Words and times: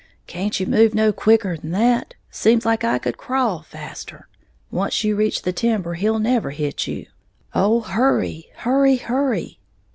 "Can't 0.25 0.59
you 0.59 0.65
move 0.65 0.95
no 0.95 1.13
quicker'n 1.13 1.69
that? 1.73 2.15
Seems 2.31 2.65
like 2.65 2.83
I 2.83 2.97
could 2.97 3.19
crawl 3.19 3.61
faster! 3.61 4.27
Once 4.71 5.03
you 5.03 5.15
reach 5.15 5.43
the 5.43 5.53
timber, 5.53 5.93
he'll 5.93 6.17
never 6.17 6.49
hit 6.49 6.87
you! 6.87 7.05
Oh, 7.53 7.81
hurry! 7.81 8.47
hurry! 8.55 8.95
hurry! 8.95 9.59